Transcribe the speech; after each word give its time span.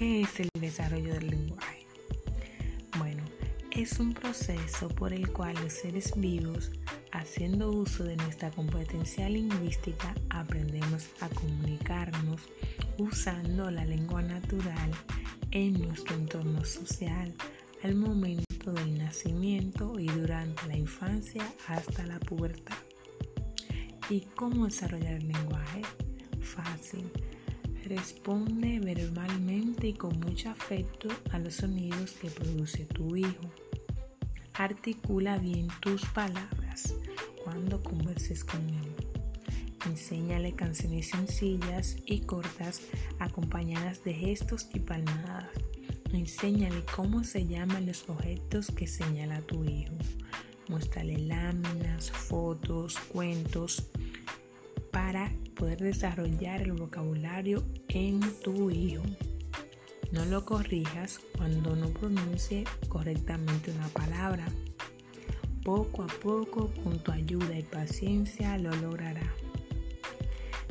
¿Qué 0.00 0.22
es 0.22 0.40
el 0.40 0.48
desarrollo 0.58 1.12
del 1.12 1.28
lenguaje? 1.28 1.86
Bueno, 2.96 3.22
es 3.70 4.00
un 4.00 4.14
proceso 4.14 4.88
por 4.88 5.12
el 5.12 5.30
cual 5.30 5.54
los 5.62 5.74
seres 5.74 6.14
vivos, 6.16 6.70
haciendo 7.12 7.70
uso 7.70 8.04
de 8.04 8.16
nuestra 8.16 8.50
competencia 8.50 9.28
lingüística, 9.28 10.14
aprendemos 10.30 11.10
a 11.20 11.28
comunicarnos 11.28 12.40
usando 12.96 13.70
la 13.70 13.84
lengua 13.84 14.22
natural 14.22 14.90
en 15.50 15.74
nuestro 15.82 16.16
entorno 16.16 16.64
social 16.64 17.34
al 17.82 17.94
momento 17.94 18.72
del 18.72 18.96
nacimiento 18.96 20.00
y 20.00 20.06
durante 20.06 20.66
la 20.66 20.78
infancia 20.78 21.44
hasta 21.68 22.06
la 22.06 22.18
pubertad. 22.20 22.78
¿Y 24.08 24.22
cómo 24.34 24.64
desarrollar 24.64 25.12
el 25.12 25.28
lenguaje? 25.28 25.82
Fácil 26.40 27.04
Responde 27.86 28.78
verbalmente 28.78 29.88
y 29.88 29.94
con 29.94 30.18
mucho 30.20 30.50
afecto 30.50 31.08
a 31.32 31.38
los 31.38 31.54
sonidos 31.54 32.12
que 32.12 32.30
produce 32.30 32.84
tu 32.84 33.16
hijo. 33.16 33.50
Articula 34.54 35.38
bien 35.38 35.68
tus 35.80 36.04
palabras 36.06 36.94
cuando 37.42 37.82
converses 37.82 38.44
con 38.44 38.60
él. 38.68 39.10
Enséñale 39.86 40.52
canciones 40.52 41.08
sencillas 41.08 41.96
y 42.04 42.20
cortas 42.20 42.82
acompañadas 43.18 44.04
de 44.04 44.14
gestos 44.14 44.68
y 44.74 44.80
palmadas. 44.80 45.48
Enséñale 46.12 46.84
cómo 46.94 47.24
se 47.24 47.46
llaman 47.46 47.86
los 47.86 48.08
objetos 48.08 48.70
que 48.70 48.86
señala 48.86 49.40
tu 49.40 49.64
hijo. 49.64 49.94
Muéstrale 50.68 51.18
láminas, 51.18 52.10
fotos, 52.10 52.98
cuentos 53.12 53.90
para 55.02 55.32
poder 55.54 55.78
desarrollar 55.78 56.60
el 56.60 56.72
vocabulario 56.72 57.64
en 57.88 58.20
tu 58.42 58.70
hijo. 58.70 59.02
No 60.12 60.26
lo 60.26 60.44
corrijas 60.44 61.20
cuando 61.38 61.74
no 61.74 61.88
pronuncie 61.88 62.64
correctamente 62.90 63.70
una 63.70 63.88
palabra. 63.88 64.46
Poco 65.64 66.02
a 66.02 66.06
poco, 66.06 66.70
con 66.84 66.98
tu 66.98 67.12
ayuda 67.12 67.58
y 67.58 67.62
paciencia, 67.62 68.58
lo 68.58 68.76
logrará. 68.76 69.26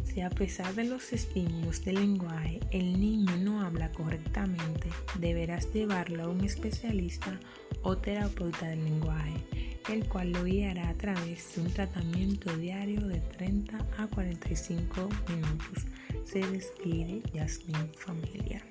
Si 0.04 0.22
a 0.22 0.30
pesar 0.30 0.76
de 0.76 0.84
los 0.84 1.12
estímulos 1.12 1.84
del 1.84 1.96
lenguaje 1.96 2.60
el 2.70 3.00
niño 3.00 3.36
no 3.38 3.62
habla 3.62 3.92
correctamente, 3.92 4.90
deberás 5.18 5.74
llevarlo 5.74 6.26
a 6.26 6.30
un 6.30 6.44
especialista 6.44 7.40
o 7.82 7.98
terapeuta 7.98 8.68
del 8.68 8.84
lenguaje 8.84 9.29
el 9.92 10.08
cual 10.08 10.32
lo 10.32 10.44
guiará 10.44 10.90
a 10.90 10.94
través 10.94 11.56
de 11.56 11.62
un 11.62 11.72
tratamiento 11.72 12.56
diario 12.58 13.02
de 13.08 13.20
30 13.20 13.78
a 13.98 14.08
45 14.08 15.10
minutos. 15.28 15.86
Se 16.26 16.40
despide 16.40 17.22
Jasmine 17.34 17.90
Familia. 17.98 18.62